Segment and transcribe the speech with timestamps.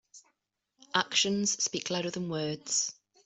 [0.95, 2.93] Actions speak louder than words.